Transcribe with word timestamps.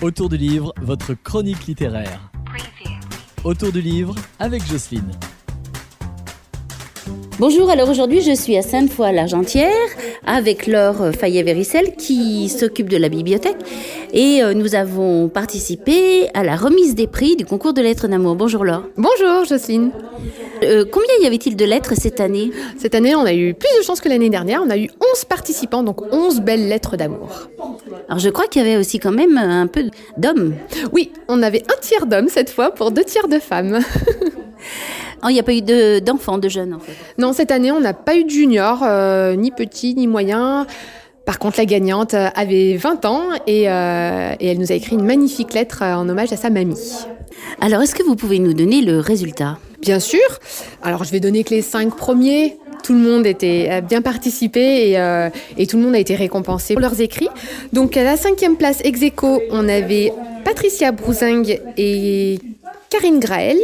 Autour 0.00 0.28
du 0.28 0.36
livre, 0.36 0.72
votre 0.80 1.14
chronique 1.14 1.66
littéraire. 1.66 2.30
Autour 3.42 3.72
du 3.72 3.80
livre 3.80 4.14
avec 4.38 4.64
Jocelyne. 4.64 5.10
Bonjour, 7.40 7.68
alors 7.68 7.88
aujourd'hui 7.88 8.20
je 8.20 8.32
suis 8.32 8.56
à 8.56 8.62
Sainte-Foy-l'Argentière 8.62 9.72
avec 10.24 10.68
Laure 10.68 11.12
Fayet-Véricel 11.12 11.96
qui 11.96 12.48
s'occupe 12.48 12.88
de 12.88 12.96
la 12.96 13.08
bibliothèque 13.08 13.56
et 14.12 14.40
euh, 14.40 14.54
nous 14.54 14.76
avons 14.76 15.28
participé 15.28 16.28
à 16.32 16.44
la 16.44 16.54
remise 16.54 16.94
des 16.94 17.08
prix 17.08 17.34
du 17.34 17.44
concours 17.44 17.74
de 17.74 17.82
lettres 17.82 18.06
d'amour. 18.06 18.36
Bonjour 18.36 18.64
Laure. 18.64 18.84
Bonjour 18.96 19.46
Jocelyne. 19.48 19.90
Euh, 20.62 20.84
combien 20.90 21.14
y 21.22 21.26
avait-il 21.26 21.56
de 21.56 21.64
lettres 21.64 21.94
cette 21.96 22.20
année 22.20 22.50
Cette 22.78 22.94
année, 22.94 23.14
on 23.14 23.24
a 23.24 23.32
eu 23.32 23.54
plus 23.54 23.68
de 23.78 23.82
chance 23.84 24.00
que 24.00 24.08
l'année 24.08 24.30
dernière. 24.30 24.62
On 24.64 24.70
a 24.70 24.76
eu 24.76 24.88
11 25.14 25.24
participants, 25.24 25.82
donc 25.82 26.02
11 26.12 26.40
belles 26.40 26.68
lettres 26.68 26.96
d'amour. 26.96 27.48
Alors 28.08 28.18
je 28.18 28.28
crois 28.28 28.46
qu'il 28.46 28.62
y 28.62 28.64
avait 28.64 28.76
aussi 28.76 28.98
quand 28.98 29.12
même 29.12 29.36
un 29.36 29.66
peu 29.66 29.84
d'hommes. 30.16 30.54
Oui, 30.92 31.12
on 31.28 31.42
avait 31.42 31.62
un 31.70 31.80
tiers 31.80 32.06
d'hommes 32.06 32.28
cette 32.28 32.50
fois 32.50 32.70
pour 32.72 32.90
deux 32.90 33.04
tiers 33.04 33.28
de 33.28 33.38
femmes. 33.38 33.80
Oh, 35.24 35.26
il 35.30 35.32
n'y 35.32 35.40
a 35.40 35.42
pas 35.42 35.52
eu 35.52 35.62
de- 35.62 35.98
d'enfants, 35.98 36.38
de, 36.38 36.48
jeunes 36.48 36.74
en 36.74 36.78
fait. 36.78 36.92
non, 37.16 37.32
cette 37.32 37.50
année, 37.50 37.72
on 37.72 37.80
n'a 37.80 37.92
pas 37.92 38.14
eu 38.16 38.22
de 38.22 38.30
junior, 38.30 38.80
euh, 38.84 39.34
ni 39.34 39.50
petit, 39.50 39.96
ni 39.96 40.06
moyen. 40.06 40.64
Par 41.24 41.40
contre, 41.40 41.58
la 41.58 41.64
gagnante 41.64 42.14
avait 42.14 42.76
20 42.76 43.04
ans 43.04 43.22
et, 43.48 43.68
euh, 43.68 44.32
et 44.38 44.46
elle 44.46 44.58
nous 44.58 44.70
a 44.70 44.76
écrit 44.76 44.94
une 44.94 45.04
magnifique 45.04 45.54
lettre 45.54 45.82
en 45.82 46.08
hommage 46.08 46.32
à 46.32 46.36
sa 46.36 46.50
mamie. 46.50 46.78
Alors 47.60 47.82
est-ce 47.82 47.96
que 47.96 48.04
vous 48.04 48.14
pouvez 48.14 48.38
nous 48.38 48.54
donner 48.54 48.80
le 48.80 49.00
résultat? 49.00 49.58
Bien 49.80 50.00
sûr. 50.00 50.20
Alors, 50.82 51.04
je 51.04 51.12
vais 51.12 51.20
donner 51.20 51.44
que 51.44 51.50
les 51.50 51.62
cinq 51.62 51.96
premiers. 51.96 52.56
Tout 52.82 52.92
le 52.92 53.00
monde 53.00 53.26
était, 53.26 53.68
a 53.68 53.80
bien 53.80 54.02
participé 54.02 54.90
et, 54.90 54.98
euh, 54.98 55.28
et 55.56 55.66
tout 55.66 55.76
le 55.76 55.82
monde 55.82 55.94
a 55.94 55.98
été 55.98 56.14
récompensé 56.14 56.74
pour 56.74 56.80
leurs 56.80 57.00
écrits. 57.00 57.28
Donc, 57.72 57.96
à 57.96 58.04
la 58.04 58.16
cinquième 58.16 58.56
place 58.56 58.80
ex 58.84 59.00
on 59.50 59.68
avait 59.68 60.12
Patricia 60.44 60.92
Brouzingue 60.92 61.60
et 61.76 62.38
Karine 62.88 63.18
Graël. 63.18 63.58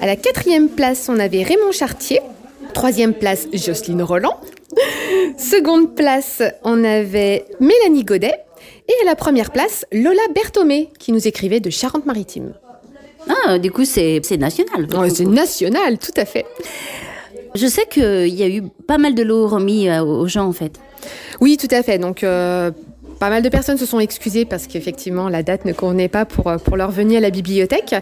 À 0.00 0.06
la 0.06 0.16
quatrième 0.16 0.68
place, 0.68 1.08
on 1.08 1.18
avait 1.18 1.42
Raymond 1.42 1.72
Chartier. 1.72 2.20
Troisième 2.72 3.14
place, 3.14 3.48
Jocelyne 3.52 4.02
Roland. 4.02 4.40
Seconde 5.38 5.94
place, 5.94 6.42
on 6.62 6.84
avait 6.84 7.44
Mélanie 7.60 8.04
Godet. 8.04 8.38
Et 8.88 9.02
à 9.02 9.04
la 9.04 9.16
première 9.16 9.50
place, 9.50 9.84
Lola 9.92 10.22
Berthomé, 10.34 10.90
qui 10.98 11.12
nous 11.12 11.26
écrivait 11.26 11.60
de 11.60 11.70
Charente-Maritime. 11.70 12.54
Ah, 13.28 13.58
du 13.58 13.70
coup 13.70 13.84
c'est 13.84 14.20
national. 14.38 14.86
Ouais, 14.96 15.10
c'est 15.10 15.24
national, 15.24 15.98
tout 15.98 16.12
à 16.16 16.24
fait. 16.24 16.46
Je 17.54 17.66
sais 17.66 17.86
qu'il 17.90 18.34
y 18.34 18.42
a 18.42 18.48
eu 18.48 18.62
pas 18.86 18.98
mal 18.98 19.14
de 19.14 19.22
lots 19.22 19.48
remis 19.48 19.88
euh, 19.88 20.02
aux 20.02 20.28
gens 20.28 20.46
en 20.46 20.52
fait. 20.52 20.78
Oui, 21.40 21.56
tout 21.56 21.74
à 21.74 21.82
fait. 21.82 21.98
Donc, 21.98 22.22
euh, 22.22 22.70
pas 23.18 23.30
mal 23.30 23.42
de 23.42 23.48
personnes 23.48 23.78
se 23.78 23.86
sont 23.86 24.00
excusées 24.00 24.44
parce 24.44 24.66
qu'effectivement, 24.66 25.28
la 25.28 25.42
date 25.42 25.64
ne 25.64 25.72
convenait 25.72 26.08
pas 26.08 26.24
pour, 26.24 26.48
euh, 26.48 26.58
pour 26.58 26.76
leur 26.76 26.90
venue 26.90 27.16
à 27.16 27.20
la 27.20 27.30
bibliothèque. 27.30 27.94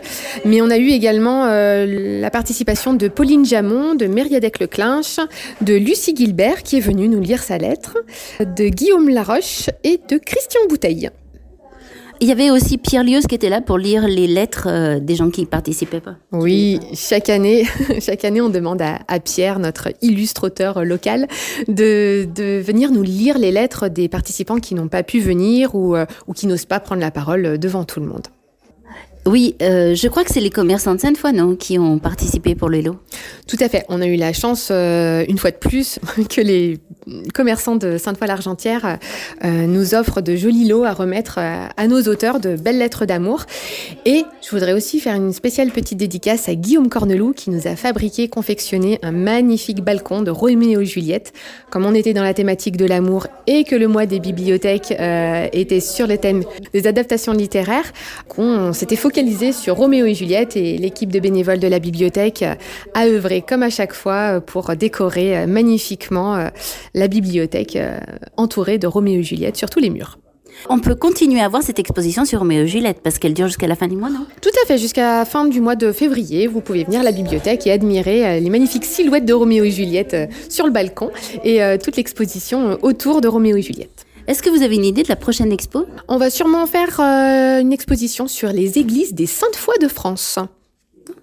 Mais 0.44 0.60
on 0.60 0.70
a 0.70 0.78
eu 0.78 0.88
également 0.88 1.46
euh, 1.46 2.20
la 2.20 2.30
participation 2.30 2.94
de 2.94 3.08
Pauline 3.08 3.44
Jamon, 3.44 3.94
de 3.94 4.06
Mériadec 4.06 4.58
Leclinch, 4.58 5.20
de 5.60 5.74
Lucie 5.74 6.14
Gilbert, 6.16 6.62
qui 6.62 6.78
est 6.78 6.80
venue 6.80 7.08
nous 7.08 7.20
lire 7.20 7.42
sa 7.42 7.58
lettre, 7.58 7.96
de 8.40 8.68
Guillaume 8.68 9.08
Laroche 9.08 9.70
et 9.84 10.00
de 10.08 10.18
Christian 10.18 10.60
Bouteille. 10.68 11.10
Il 12.20 12.28
y 12.28 12.32
avait 12.32 12.50
aussi 12.50 12.78
Pierre 12.78 13.02
Lieuse 13.02 13.26
qui 13.26 13.34
était 13.34 13.48
là 13.48 13.60
pour 13.60 13.76
lire 13.76 14.06
les 14.06 14.26
lettres 14.26 14.68
euh, 14.68 15.00
des 15.00 15.16
gens 15.16 15.30
qui 15.30 15.40
ne 15.42 15.46
participaient 15.46 16.00
pas. 16.00 16.14
Oui, 16.32 16.80
chaque 16.94 17.28
année, 17.28 17.66
chaque 18.00 18.24
année, 18.24 18.40
on 18.40 18.48
demande 18.48 18.80
à, 18.80 19.00
à 19.08 19.20
Pierre, 19.20 19.58
notre 19.58 19.88
illustre 20.00 20.44
auteur 20.44 20.84
local, 20.84 21.26
de, 21.68 22.26
de 22.34 22.60
venir 22.60 22.92
nous 22.92 23.02
lire 23.02 23.38
les 23.38 23.50
lettres 23.50 23.88
des 23.88 24.08
participants 24.08 24.58
qui 24.58 24.74
n'ont 24.74 24.88
pas 24.88 25.02
pu 25.02 25.20
venir 25.20 25.74
ou, 25.74 25.96
euh, 25.96 26.06
ou 26.26 26.32
qui 26.32 26.46
n'osent 26.46 26.66
pas 26.66 26.80
prendre 26.80 27.00
la 27.00 27.10
parole 27.10 27.58
devant 27.58 27.84
tout 27.84 28.00
le 28.00 28.06
monde. 28.06 28.28
Oui, 29.26 29.56
euh, 29.62 29.94
je 29.94 30.08
crois 30.08 30.22
que 30.22 30.30
c'est 30.30 30.40
les 30.40 30.50
commerçants 30.50 30.94
de 30.94 31.00
Sainte-Foy, 31.00 31.32
non, 31.32 31.56
qui 31.56 31.78
ont 31.78 31.98
participé 31.98 32.54
pour 32.54 32.68
les 32.68 32.82
lots. 32.82 32.96
Tout 33.46 33.56
à 33.60 33.68
fait. 33.68 33.84
On 33.88 34.00
a 34.00 34.06
eu 34.06 34.16
la 34.16 34.32
chance, 34.32 34.68
euh, 34.70 35.24
une 35.28 35.38
fois 35.38 35.50
de 35.50 35.56
plus, 35.56 35.98
que 36.30 36.40
les 36.40 36.78
commerçants 37.34 37.76
de 37.76 37.98
Sainte-Foy-l'Argentière 37.98 38.98
euh, 39.44 39.66
nous 39.66 39.94
offrent 39.94 40.22
de 40.22 40.34
jolis 40.34 40.66
lots 40.66 40.84
à 40.84 40.92
remettre 40.92 41.36
euh, 41.38 41.66
à 41.76 41.86
nos 41.86 42.00
auteurs 42.02 42.40
de 42.40 42.56
belles 42.56 42.78
lettres 42.78 43.04
d'amour. 43.04 43.44
Et 44.06 44.24
je 44.42 44.50
voudrais 44.50 44.72
aussi 44.72 45.00
faire 45.00 45.14
une 45.14 45.32
spéciale 45.32 45.70
petite 45.70 45.98
dédicace 45.98 46.48
à 46.48 46.54
Guillaume 46.54 46.88
Corneloup 46.88 47.32
qui 47.34 47.50
nous 47.50 47.66
a 47.66 47.76
fabriqué, 47.76 48.28
confectionné 48.28 48.98
un 49.02 49.12
magnifique 49.12 49.82
balcon 49.82 50.22
de 50.22 50.30
Roméo 50.30 50.80
et 50.80 50.86
Juliette. 50.86 51.32
Comme 51.70 51.84
on 51.84 51.94
était 51.94 52.14
dans 52.14 52.22
la 52.22 52.34
thématique 52.34 52.76
de 52.76 52.86
l'amour 52.86 53.26
et 53.46 53.64
que 53.64 53.76
le 53.76 53.88
mois 53.88 54.06
des 54.06 54.20
bibliothèques 54.20 54.94
était 55.52 55.80
sur 55.80 56.06
le 56.06 56.18
thème 56.18 56.44
des 56.72 56.86
adaptations 56.86 57.32
littéraires, 57.32 57.92
on 58.38 58.72
s'était 58.72 58.96
focalisé 58.96 59.52
sur 59.52 59.76
Roméo 59.76 60.06
et 60.06 60.14
Juliette 60.14 60.56
et 60.56 60.78
l'équipe 60.78 61.10
de 61.10 61.20
bénévoles 61.20 61.60
de 61.60 61.68
la 61.68 61.78
bibliothèque 61.78 62.44
a 62.94 63.06
œuvré 63.14 63.42
comme 63.42 63.62
à 63.62 63.70
chaque 63.70 63.94
fois 63.94 64.36
euh, 64.36 64.40
pour 64.40 64.74
décorer 64.76 65.38
euh, 65.38 65.46
magnifiquement 65.46 66.36
euh, 66.36 66.48
la 66.94 67.08
bibliothèque 67.08 67.78
entourée 68.36 68.78
de 68.78 68.86
Roméo 68.86 69.20
et 69.20 69.22
Juliette 69.22 69.56
sur 69.56 69.70
tous 69.70 69.80
les 69.80 69.90
murs. 69.90 70.18
On 70.68 70.78
peut 70.78 70.94
continuer 70.94 71.40
à 71.40 71.48
voir 71.48 71.62
cette 71.62 71.78
exposition 71.78 72.24
sur 72.24 72.38
Roméo 72.40 72.64
et 72.64 72.68
Juliette 72.68 73.00
parce 73.02 73.18
qu'elle 73.18 73.34
dure 73.34 73.48
jusqu'à 73.48 73.66
la 73.66 73.74
fin 73.74 73.88
du 73.88 73.96
mois, 73.96 74.10
non? 74.10 74.26
Tout 74.40 74.50
à 74.62 74.66
fait, 74.66 74.78
jusqu'à 74.78 75.18
la 75.18 75.24
fin 75.24 75.46
du 75.46 75.60
mois 75.60 75.74
de 75.74 75.90
février, 75.90 76.46
vous 76.46 76.60
pouvez 76.60 76.84
venir 76.84 77.00
à 77.00 77.02
la 77.02 77.12
bibliothèque 77.12 77.66
et 77.66 77.72
admirer 77.72 78.40
les 78.40 78.50
magnifiques 78.50 78.84
silhouettes 78.84 79.24
de 79.24 79.32
Roméo 79.32 79.64
et 79.64 79.70
Juliette 79.70 80.16
sur 80.48 80.66
le 80.66 80.72
balcon 80.72 81.10
et 81.42 81.60
toute 81.82 81.96
l'exposition 81.96 82.78
autour 82.82 83.20
de 83.20 83.26
Roméo 83.28 83.56
et 83.56 83.62
Juliette. 83.62 84.06
Est-ce 84.28 84.42
que 84.42 84.48
vous 84.48 84.62
avez 84.62 84.76
une 84.76 84.84
idée 84.84 85.02
de 85.02 85.08
la 85.08 85.16
prochaine 85.16 85.52
expo? 85.52 85.86
On 86.06 86.18
va 86.18 86.30
sûrement 86.30 86.66
faire 86.66 87.00
une 87.00 87.72
exposition 87.72 88.28
sur 88.28 88.50
les 88.50 88.78
églises 88.78 89.12
des 89.12 89.26
Saintes 89.26 89.56
Foy 89.56 89.74
de 89.80 89.88
France. 89.88 90.38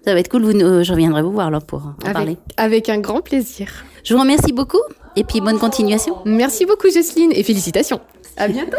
Ça 0.04 0.14
va 0.14 0.20
être 0.20 0.28
cool, 0.28 0.42
vous, 0.44 0.52
nous- 0.52 0.82
je 0.84 0.92
reviendrai 0.92 1.22
vous 1.22 1.32
voir 1.32 1.46
alors 1.48 1.62
pour 1.64 1.80
en 1.86 1.94
Avec, 2.02 2.12
parler. 2.12 2.36
avec 2.56 2.88
un 2.88 2.98
grand 2.98 3.20
plaisir. 3.22 3.68
Je 4.04 4.14
vous 4.14 4.20
remercie 4.20 4.52
beaucoup 4.52 4.80
et 5.16 5.22
puis 5.24 5.40
bonne 5.40 5.58
continuation. 5.58 6.16
Merci 6.24 6.66
beaucoup 6.66 6.90
Jocelyne 6.90 7.32
et 7.34 7.42
félicitations. 7.44 8.00
À 8.36 8.48
bientôt. 8.48 8.78